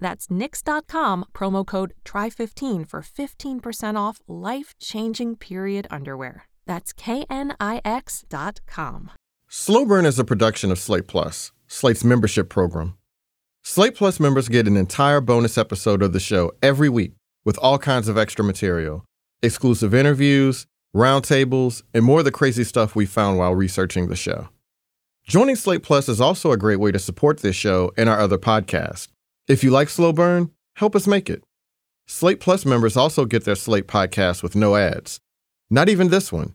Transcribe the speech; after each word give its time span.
That's 0.00 0.26
knix.com, 0.26 1.26
promo 1.32 1.66
code 1.66 1.94
TRY15 2.04 2.88
for 2.88 3.02
15% 3.02 3.96
off 3.96 4.18
life 4.26 4.74
changing 4.80 5.36
period 5.36 5.86
underwear. 5.90 6.44
That's 6.66 6.92
knix.com. 6.94 7.50
Slow 9.48 9.84
Burn 9.84 10.06
is 10.06 10.18
a 10.18 10.24
production 10.24 10.70
of 10.70 10.78
Slate 10.78 11.06
Plus, 11.08 11.52
Slate's 11.66 12.04
membership 12.04 12.48
program. 12.48 12.96
Slate 13.62 13.94
Plus 13.94 14.20
members 14.20 14.48
get 14.48 14.66
an 14.66 14.76
entire 14.76 15.20
bonus 15.20 15.58
episode 15.58 16.02
of 16.02 16.12
the 16.12 16.20
show 16.20 16.52
every 16.62 16.88
week 16.88 17.12
with 17.44 17.58
all 17.58 17.78
kinds 17.78 18.08
of 18.08 18.16
extra 18.16 18.44
material, 18.44 19.04
exclusive 19.42 19.92
interviews, 19.94 20.66
roundtables, 20.94 21.82
and 21.92 22.04
more 22.04 22.20
of 22.20 22.24
the 22.24 22.30
crazy 22.30 22.64
stuff 22.64 22.94
we 22.94 23.06
found 23.06 23.38
while 23.38 23.54
researching 23.54 24.08
the 24.08 24.16
show. 24.16 24.48
Joining 25.24 25.56
Slate 25.56 25.82
Plus 25.82 26.08
is 26.08 26.20
also 26.20 26.52
a 26.52 26.56
great 26.56 26.80
way 26.80 26.90
to 26.92 26.98
support 26.98 27.40
this 27.40 27.56
show 27.56 27.92
and 27.96 28.08
our 28.08 28.18
other 28.18 28.38
podcasts. 28.38 29.08
If 29.50 29.64
you 29.64 29.72
like 29.72 29.88
Slow 29.88 30.12
Burn, 30.12 30.52
help 30.76 30.94
us 30.94 31.08
make 31.08 31.28
it. 31.28 31.42
Slate 32.06 32.38
Plus 32.38 32.64
members 32.64 32.96
also 32.96 33.24
get 33.24 33.44
their 33.44 33.56
Slate 33.56 33.88
podcast 33.88 34.44
with 34.44 34.54
no 34.54 34.76
ads. 34.76 35.18
Not 35.68 35.88
even 35.88 36.06
this 36.06 36.30
one. 36.30 36.54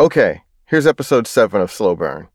Okay, 0.00 0.40
here's 0.64 0.86
episode 0.86 1.26
7 1.26 1.60
of 1.60 1.70
Slow 1.70 1.94
Burn. 1.94 2.28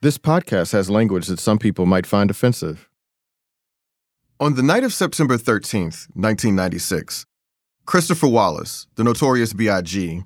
This 0.00 0.16
podcast 0.16 0.70
has 0.70 0.88
language 0.88 1.26
that 1.26 1.40
some 1.40 1.58
people 1.58 1.86
might 1.86 2.06
find 2.06 2.30
offensive. 2.30 2.88
On 4.38 4.54
the 4.54 4.62
night 4.62 4.84
of 4.84 4.92
September 4.92 5.36
13th, 5.36 6.06
1996, 6.14 7.26
Christopher 7.84 8.28
Wallace, 8.28 8.86
the 8.94 9.02
notorious 9.02 9.52
B.I.G., 9.52 10.22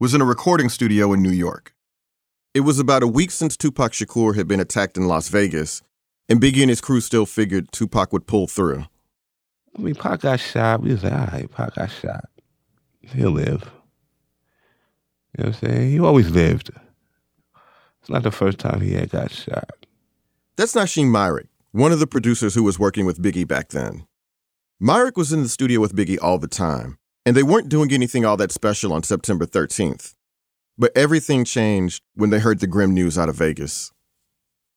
was 0.00 0.14
in 0.14 0.22
a 0.22 0.24
recording 0.24 0.70
studio 0.70 1.12
in 1.12 1.22
New 1.22 1.30
York. 1.30 1.74
It 2.54 2.60
was 2.60 2.78
about 2.78 3.02
a 3.02 3.06
week 3.06 3.30
since 3.30 3.54
Tupac 3.54 3.92
Shakur 3.92 4.34
had 4.34 4.48
been 4.48 4.58
attacked 4.58 4.96
in 4.96 5.06
Las 5.06 5.28
Vegas, 5.28 5.82
and 6.26 6.40
Biggie 6.40 6.62
and 6.62 6.70
his 6.70 6.80
crew 6.80 7.02
still 7.02 7.26
figured 7.26 7.70
Tupac 7.70 8.10
would 8.10 8.26
pull 8.26 8.46
through. 8.46 8.86
I 9.76 9.82
mean, 9.82 9.94
Pac 9.94 10.20
got 10.20 10.40
shot. 10.40 10.80
We 10.80 10.92
was 10.92 11.04
like, 11.04 11.12
all 11.12 11.26
right, 11.26 11.50
Pac 11.52 11.74
got 11.74 11.90
shot. 11.90 12.24
He'll 13.02 13.30
live. 13.30 13.70
You 15.36 15.44
know 15.44 15.44
what 15.44 15.46
I'm 15.48 15.52
saying? 15.52 15.90
He 15.90 16.00
always 16.00 16.30
lived. 16.30 16.70
It's 18.00 18.08
not 18.08 18.22
the 18.22 18.30
first 18.30 18.58
time 18.58 18.80
he 18.80 18.94
had 18.94 19.10
got 19.10 19.30
shot. 19.30 19.68
That's 20.56 20.74
Nashiem 20.74 21.10
Myrick, 21.10 21.48
one 21.72 21.92
of 21.92 21.98
the 21.98 22.06
producers 22.06 22.54
who 22.54 22.62
was 22.62 22.78
working 22.78 23.04
with 23.04 23.22
Biggie 23.22 23.46
back 23.46 23.68
then. 23.68 24.06
Myrick 24.80 25.18
was 25.18 25.30
in 25.30 25.42
the 25.42 25.48
studio 25.50 25.78
with 25.78 25.94
Biggie 25.94 26.18
all 26.22 26.38
the 26.38 26.48
time, 26.48 26.96
and 27.30 27.36
they 27.36 27.44
weren't 27.44 27.68
doing 27.68 27.92
anything 27.92 28.24
all 28.24 28.36
that 28.36 28.50
special 28.50 28.92
on 28.92 29.04
September 29.04 29.46
13th. 29.46 30.16
But 30.76 30.90
everything 30.96 31.44
changed 31.44 32.02
when 32.16 32.30
they 32.30 32.40
heard 32.40 32.58
the 32.58 32.66
grim 32.66 32.92
news 32.92 33.16
out 33.16 33.28
of 33.28 33.36
Vegas. 33.36 33.92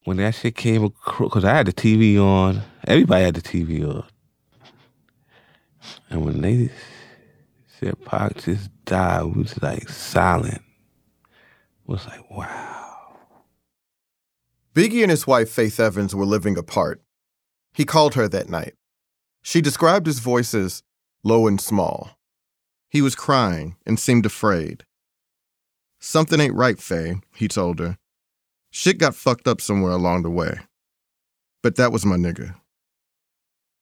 When 0.03 0.17
that 0.17 0.35
shit 0.35 0.55
came 0.55 0.83
across, 0.83 1.29
because 1.29 1.45
I 1.45 1.55
had 1.55 1.65
the 1.65 1.73
TV 1.73 2.19
on, 2.19 2.61
everybody 2.85 3.25
had 3.25 3.33
the 3.33 3.41
TV 3.41 3.83
on. 3.83 4.05
And 6.11 6.23
when 6.23 6.41
they 6.41 6.69
said 7.79 7.95
Pac 8.05 8.43
just 8.43 8.69
died, 8.85 9.23
we 9.23 9.41
was 9.41 9.59
like 9.59 9.89
silent. 9.89 10.61
It 10.61 11.87
was 11.87 12.05
like, 12.05 12.29
wow. 12.29 13.17
Biggie 14.75 15.01
and 15.01 15.09
his 15.09 15.25
wife, 15.25 15.49
Faith 15.49 15.79
Evans, 15.79 16.13
were 16.13 16.23
living 16.23 16.59
apart. 16.59 17.01
He 17.73 17.83
called 17.83 18.13
her 18.13 18.27
that 18.27 18.47
night. 18.47 18.75
She 19.41 19.59
described 19.59 20.05
his 20.05 20.19
voice 20.19 20.53
as 20.53 20.83
low 21.23 21.47
and 21.47 21.59
small. 21.59 22.11
He 22.93 23.01
was 23.01 23.15
crying 23.15 23.75
and 23.87 23.99
seemed 23.99 24.23
afraid. 24.23 24.85
Something 25.99 26.39
ain't 26.39 26.53
right, 26.53 26.79
Faye, 26.79 27.21
he 27.35 27.47
told 27.47 27.79
her. 27.79 27.97
Shit 28.69 28.99
got 28.99 29.15
fucked 29.15 29.47
up 29.47 29.61
somewhere 29.61 29.93
along 29.93 30.21
the 30.21 30.29
way. 30.29 30.59
But 31.63 31.75
that 31.77 31.91
was 31.91 32.05
my 32.05 32.17
nigga. 32.17 32.53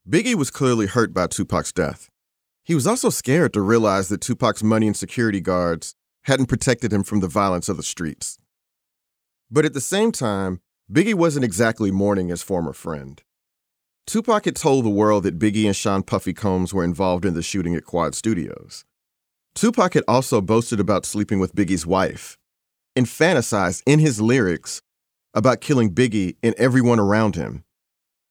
Biggie 0.09 0.35
was 0.35 0.49
clearly 0.49 0.87
hurt 0.87 1.13
by 1.13 1.27
Tupac's 1.27 1.73
death. 1.73 2.09
He 2.63 2.73
was 2.73 2.87
also 2.87 3.09
scared 3.09 3.51
to 3.51 3.59
realize 3.59 4.07
that 4.07 4.21
Tupac's 4.21 4.63
money 4.63 4.87
and 4.87 4.95
security 4.95 5.41
guards 5.41 5.93
hadn't 6.21 6.45
protected 6.45 6.93
him 6.93 7.03
from 7.03 7.19
the 7.19 7.27
violence 7.27 7.67
of 7.67 7.75
the 7.75 7.83
streets. 7.83 8.37
But 9.49 9.65
at 9.65 9.73
the 9.73 9.81
same 9.81 10.13
time, 10.13 10.61
Biggie 10.89 11.15
wasn't 11.15 11.43
exactly 11.43 11.91
mourning 11.91 12.29
his 12.29 12.43
former 12.43 12.71
friend. 12.71 13.21
Tupac 14.07 14.45
had 14.45 14.55
told 14.55 14.85
the 14.85 14.89
world 14.89 15.23
that 15.23 15.37
Biggie 15.37 15.65
and 15.65 15.75
Sean 15.75 16.01
Puffy 16.01 16.33
Combs 16.33 16.73
were 16.73 16.85
involved 16.85 17.25
in 17.25 17.33
the 17.33 17.43
shooting 17.43 17.75
at 17.75 17.83
Quad 17.83 18.15
Studios. 18.15 18.85
Tupac 19.53 19.93
had 19.93 20.03
also 20.07 20.41
boasted 20.41 20.79
about 20.79 21.05
sleeping 21.05 21.39
with 21.39 21.55
Biggie's 21.55 21.85
wife 21.85 22.37
and 22.95 23.05
fantasized 23.05 23.83
in 23.85 23.99
his 23.99 24.21
lyrics 24.21 24.81
about 25.33 25.61
killing 25.61 25.93
Biggie 25.93 26.35
and 26.41 26.55
everyone 26.55 26.99
around 26.99 27.35
him. 27.35 27.63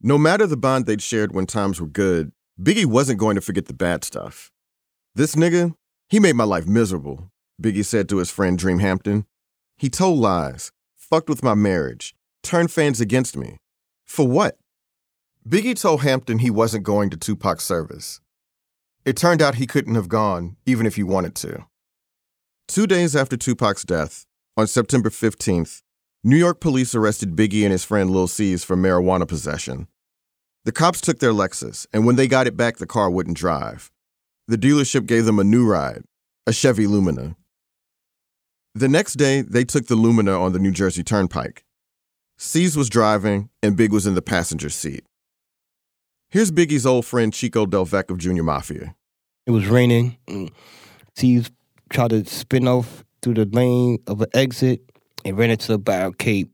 No 0.03 0.17
matter 0.17 0.47
the 0.47 0.57
bond 0.57 0.87
they'd 0.87 1.03
shared 1.03 1.33
when 1.33 1.47
times 1.47 1.81
were 1.81 1.87
good, 1.87 2.33
Biggie 2.61 2.87
wasn't 2.87 3.21
going 3.21 3.35
to 3.35 3.41
forget 3.41 3.67
the 3.67 3.75
bad 3.75 4.05
stuff. 4.05 4.51
This 5.15 5.35
nigga, 5.35 5.75
he 6.09 6.21
made 6.21 6.37
my 6.37 6.45
life 6.45 6.67
miserable, 6.67 7.31
Biggie 7.61 7.85
said 7.85 8.09
to 8.09 8.19
his 8.19 8.31
friend 8.31 8.59
Dream 8.59 8.79
Hampton. 8.79 9.27
He 9.77 9.91
told 9.91 10.19
lies, 10.19 10.73
fucked 10.97 11.29
with 11.29 11.43
my 11.43 11.55
marriage, 11.55 12.15
turned 12.43 12.71
fans 12.71 13.01
against 13.01 13.37
me. 13.37 13.59
For 14.07 14.27
what? 14.27 14.59
Biggie 15.47 15.81
told 15.81 16.03
Hampton 16.03 16.39
he 16.39 16.51
wasn't 16.51 16.85
going 16.85 17.11
to 17.11 17.17
Tupac's 17.17 17.65
service. 17.65 18.21
It 19.11 19.17
turned 19.17 19.43
out 19.43 19.57
he 19.57 19.67
couldn't 19.67 19.97
have 19.97 20.09
gone, 20.09 20.55
even 20.67 20.87
if 20.87 20.95
he 20.95 21.03
wanted 21.03 21.35
to. 21.35 21.67
Two 22.69 22.87
days 22.87 23.17
after 23.17 23.37
Tupac's 23.37 23.83
death, 23.83 24.25
on 24.57 24.69
September 24.69 25.09
15th, 25.09 25.83
New 26.23 26.37
York 26.37 26.61
police 26.61 26.95
arrested 26.95 27.35
Biggie 27.35 27.65
and 27.65 27.73
his 27.73 27.83
friend 27.83 28.09
Lil 28.09 28.29
Cease 28.29 28.63
for 28.63 28.77
marijuana 28.77 29.27
possession. 29.27 29.89
The 30.65 30.71
cops 30.71 31.01
took 31.01 31.19
their 31.19 31.33
Lexus, 31.33 31.89
and 31.93 32.07
when 32.07 32.15
they 32.15 32.29
got 32.29 32.47
it 32.47 32.57
back, 32.57 32.77
the 32.77 32.87
car 32.87 33.11
wouldn't 33.11 33.37
drive. 33.37 33.91
The 34.47 34.57
dealership 34.57 35.07
gave 35.07 35.25
them 35.25 35.41
a 35.41 35.45
new 35.45 35.67
ride, 35.69 36.05
a 36.47 36.53
Chevy 36.53 36.87
Lumina. 36.87 37.35
The 38.77 38.87
next 38.87 39.15
day, 39.15 39.41
they 39.41 39.65
took 39.65 39.89
the 39.89 39.97
Lumina 39.97 40.41
on 40.41 40.53
the 40.53 40.61
New 40.61 40.71
Jersey 40.71 41.03
Turnpike. 41.03 41.65
Cease 42.39 42.77
was 42.77 42.89
driving, 42.89 43.51
and 43.61 43.77
Big 43.77 43.93
was 43.93 44.07
in 44.07 44.15
the 44.15 44.23
passenger 44.23 44.71
seat. 44.71 45.05
Here's 46.29 46.53
Biggie's 46.53 46.87
old 46.87 47.07
friend 47.07 47.35
Chico 47.35 47.67
Del 47.67 47.85
Vec 47.85 48.09
of 48.09 48.19
Junior 48.19 48.45
Mafia. 48.45 48.95
It 49.51 49.55
was 49.55 49.67
raining. 49.67 50.17
Mm. 50.29 50.53
Cease 51.17 51.51
tried 51.89 52.11
to 52.11 52.25
spin 52.25 52.69
off 52.69 53.05
through 53.21 53.35
the 53.35 53.47
lane 53.47 53.99
of 54.07 54.21
an 54.21 54.29
exit 54.33 54.81
and 55.25 55.37
ran 55.37 55.51
into 55.51 55.67
the 55.67 55.77
barricade. 55.77 56.51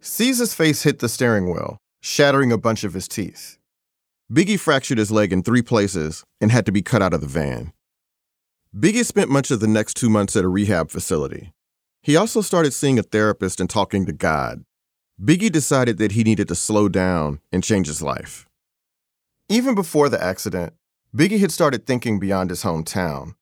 Cease's 0.00 0.54
face 0.54 0.82
hit 0.82 0.98
the 0.98 1.08
steering 1.08 1.48
wheel, 1.48 1.78
shattering 2.00 2.50
a 2.50 2.58
bunch 2.58 2.82
of 2.82 2.94
his 2.94 3.06
teeth. 3.06 3.58
Biggie 4.28 4.58
fractured 4.58 4.98
his 4.98 5.12
leg 5.12 5.32
in 5.32 5.44
three 5.44 5.62
places 5.62 6.24
and 6.40 6.50
had 6.50 6.66
to 6.66 6.72
be 6.72 6.82
cut 6.82 7.00
out 7.00 7.14
of 7.14 7.20
the 7.20 7.28
van. 7.28 7.72
Biggie 8.76 9.04
spent 9.04 9.30
much 9.30 9.52
of 9.52 9.60
the 9.60 9.68
next 9.68 9.94
two 9.94 10.10
months 10.10 10.34
at 10.34 10.44
a 10.44 10.48
rehab 10.48 10.90
facility. 10.90 11.52
He 12.02 12.16
also 12.16 12.40
started 12.40 12.72
seeing 12.72 12.98
a 12.98 13.04
therapist 13.04 13.60
and 13.60 13.70
talking 13.70 14.04
to 14.06 14.12
God. 14.12 14.64
Biggie 15.22 15.52
decided 15.52 15.98
that 15.98 16.10
he 16.10 16.24
needed 16.24 16.48
to 16.48 16.56
slow 16.56 16.88
down 16.88 17.38
and 17.52 17.62
change 17.62 17.86
his 17.86 18.02
life. 18.02 18.48
Even 19.48 19.76
before 19.76 20.08
the 20.08 20.20
accident, 20.20 20.74
Biggie 21.14 21.40
had 21.40 21.50
started 21.50 21.86
thinking 21.86 22.20
beyond 22.20 22.50
his 22.50 22.62
hometown. 22.62 23.34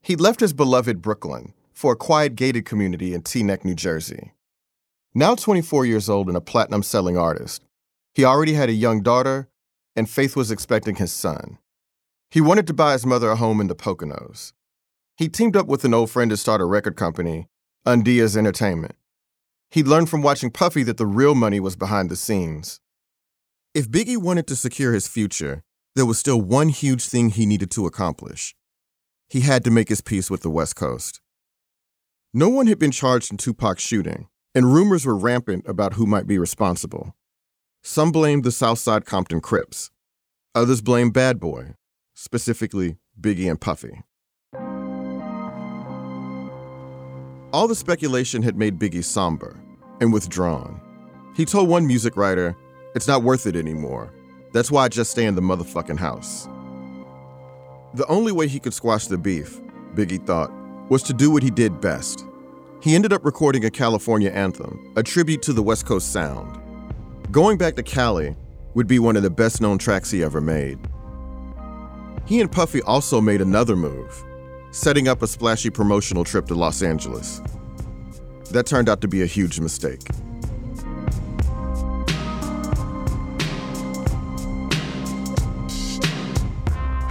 He'd 0.00 0.22
left 0.22 0.40
his 0.40 0.54
beloved 0.54 1.02
Brooklyn 1.02 1.52
for 1.74 1.92
a 1.92 1.96
quiet 1.96 2.34
gated 2.34 2.64
community 2.64 3.12
in 3.12 3.20
Teaneck, 3.20 3.62
New 3.62 3.74
Jersey. 3.74 4.32
Now 5.12 5.34
24 5.34 5.84
years 5.84 6.08
old 6.08 6.28
and 6.28 6.36
a 6.36 6.40
platinum 6.40 6.82
selling 6.82 7.18
artist, 7.18 7.62
He 8.14 8.24
already 8.24 8.54
had 8.54 8.70
a 8.70 8.72
young 8.72 9.02
daughter, 9.02 9.48
and 9.94 10.08
Faith 10.08 10.34
was 10.34 10.50
expecting 10.50 10.96
his 10.96 11.12
son. 11.12 11.58
He 12.30 12.40
wanted 12.40 12.66
to 12.68 12.72
buy 12.72 12.92
his 12.92 13.04
mother 13.04 13.30
a 13.30 13.36
home 13.36 13.60
in 13.60 13.66
the 13.66 13.74
Poconos. 13.74 14.52
He 15.16 15.28
teamed 15.28 15.56
up 15.56 15.66
with 15.66 15.84
an 15.84 15.92
old 15.92 16.10
friend 16.10 16.30
to 16.30 16.36
start 16.36 16.60
a 16.60 16.64
record 16.64 16.96
company, 16.96 17.48
Undeas 17.86 18.36
Entertainment. 18.36 18.94
He'd 19.70 19.86
learned 19.86 20.08
from 20.08 20.22
watching 20.22 20.50
Puffy 20.50 20.82
that 20.84 20.96
the 20.96 21.06
real 21.06 21.34
money 21.34 21.60
was 21.60 21.76
behind 21.76 22.10
the 22.10 22.16
scenes. 22.16 22.80
If 23.74 23.90
Biggie 23.90 24.16
wanted 24.16 24.46
to 24.46 24.56
secure 24.56 24.92
his 24.92 25.06
future, 25.06 25.64
there 25.94 26.06
was 26.06 26.18
still 26.18 26.40
one 26.40 26.68
huge 26.68 27.06
thing 27.06 27.30
he 27.30 27.46
needed 27.46 27.70
to 27.72 27.86
accomplish. 27.86 28.54
He 29.28 29.40
had 29.40 29.64
to 29.64 29.70
make 29.70 29.88
his 29.88 30.00
peace 30.00 30.30
with 30.30 30.42
the 30.42 30.50
West 30.50 30.76
Coast. 30.76 31.20
No 32.32 32.48
one 32.48 32.66
had 32.66 32.78
been 32.78 32.90
charged 32.90 33.30
in 33.30 33.38
Tupac's 33.38 33.82
shooting, 33.82 34.28
and 34.54 34.72
rumors 34.72 35.06
were 35.06 35.16
rampant 35.16 35.64
about 35.68 35.94
who 35.94 36.06
might 36.06 36.26
be 36.26 36.38
responsible. 36.38 37.14
Some 37.82 38.10
blamed 38.10 38.44
the 38.44 38.50
Southside 38.50 39.04
Compton 39.04 39.40
Crips. 39.40 39.90
Others 40.54 40.82
blamed 40.82 41.12
Bad 41.12 41.38
Boy, 41.38 41.74
specifically 42.14 42.96
Biggie 43.20 43.48
and 43.48 43.60
Puffy. 43.60 44.02
All 47.52 47.68
the 47.68 47.76
speculation 47.76 48.42
had 48.42 48.56
made 48.56 48.80
Biggie 48.80 49.04
somber 49.04 49.60
and 50.00 50.12
withdrawn. 50.12 50.80
He 51.36 51.44
told 51.44 51.68
one 51.68 51.86
music 51.86 52.16
writer, 52.16 52.56
It's 52.96 53.06
not 53.06 53.22
worth 53.22 53.46
it 53.46 53.54
anymore. 53.54 54.12
That's 54.54 54.70
why 54.70 54.84
I 54.84 54.88
just 54.88 55.10
stay 55.10 55.26
in 55.26 55.34
the 55.34 55.42
motherfucking 55.42 55.98
house. 55.98 56.48
The 57.94 58.06
only 58.06 58.30
way 58.30 58.46
he 58.46 58.60
could 58.60 58.72
squash 58.72 59.08
the 59.08 59.18
beef, 59.18 59.60
Biggie 59.96 60.24
thought, 60.24 60.52
was 60.88 61.02
to 61.04 61.12
do 61.12 61.32
what 61.32 61.42
he 61.42 61.50
did 61.50 61.80
best. 61.80 62.24
He 62.80 62.94
ended 62.94 63.12
up 63.12 63.24
recording 63.24 63.64
a 63.64 63.70
California 63.70 64.30
anthem, 64.30 64.92
a 64.96 65.02
tribute 65.02 65.42
to 65.42 65.52
the 65.52 65.62
West 65.62 65.86
Coast 65.86 66.12
sound. 66.12 66.60
Going 67.32 67.58
Back 67.58 67.74
to 67.76 67.82
Cali 67.82 68.36
would 68.74 68.86
be 68.86 69.00
one 69.00 69.16
of 69.16 69.24
the 69.24 69.30
best 69.30 69.60
known 69.60 69.76
tracks 69.76 70.12
he 70.12 70.22
ever 70.22 70.40
made. 70.40 70.78
He 72.24 72.40
and 72.40 72.50
Puffy 72.50 72.80
also 72.82 73.20
made 73.20 73.40
another 73.40 73.74
move, 73.74 74.24
setting 74.70 75.08
up 75.08 75.22
a 75.22 75.26
splashy 75.26 75.68
promotional 75.68 76.22
trip 76.22 76.46
to 76.46 76.54
Los 76.54 76.80
Angeles. 76.80 77.40
That 78.52 78.66
turned 78.66 78.88
out 78.88 79.00
to 79.00 79.08
be 79.08 79.22
a 79.22 79.26
huge 79.26 79.58
mistake. 79.58 80.06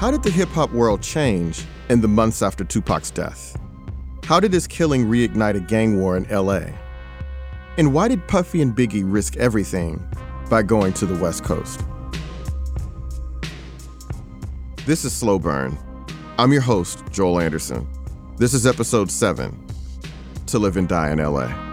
How 0.03 0.11
did 0.11 0.21
the 0.21 0.29
hip 0.29 0.49
hop 0.49 0.69
world 0.73 1.01
change 1.01 1.63
in 1.87 2.01
the 2.01 2.09
months 2.09 2.41
after 2.41 2.65
Tupac's 2.65 3.09
death? 3.09 3.57
How 4.25 4.37
did 4.41 4.51
his 4.51 4.67
killing 4.67 5.05
reignite 5.05 5.55
a 5.55 5.61
gang 5.61 5.97
war 5.97 6.17
in 6.17 6.25
LA? 6.25 6.63
And 7.77 7.93
why 7.93 8.09
did 8.09 8.27
Puffy 8.27 8.61
and 8.61 8.75
Biggie 8.75 9.05
risk 9.05 9.37
everything 9.37 10.05
by 10.49 10.61
going 10.61 10.91
to 10.95 11.05
the 11.05 11.15
West 11.23 11.45
Coast? 11.45 11.85
This 14.85 15.05
is 15.05 15.13
Slow 15.13 15.39
Burn. 15.39 15.79
I'm 16.37 16.51
your 16.51 16.63
host, 16.63 17.01
Joel 17.09 17.39
Anderson. 17.39 17.87
This 18.35 18.53
is 18.53 18.67
episode 18.67 19.09
7 19.09 19.57
To 20.47 20.59
Live 20.59 20.75
and 20.75 20.89
Die 20.89 21.11
in 21.11 21.19
LA. 21.19 21.72